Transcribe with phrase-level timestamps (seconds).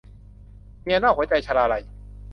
[0.83, 1.83] เมียนอกหัวใจ- ชลาลัย